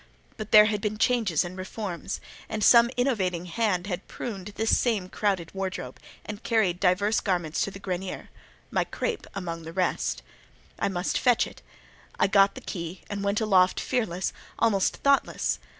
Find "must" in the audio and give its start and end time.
10.87-11.19